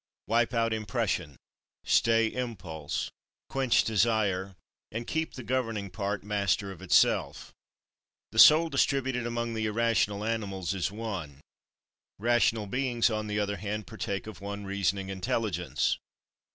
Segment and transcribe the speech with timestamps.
[0.25, 0.29] 7.
[0.31, 1.35] Wipe out impression;
[1.83, 3.11] stay impulse;
[3.49, 4.55] quench desire;
[4.91, 7.49] and keep the governing part master of itself.
[8.31, 8.31] 8.
[8.31, 11.39] The soul distributed among the irrational animals is one.
[12.17, 15.99] Rational beings, on the other hand, partake of one reasoning intelligence.